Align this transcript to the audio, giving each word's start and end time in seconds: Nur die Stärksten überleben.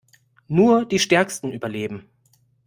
Nur 0.47 0.87
die 0.87 0.97
Stärksten 0.97 1.51
überleben. 1.51 2.05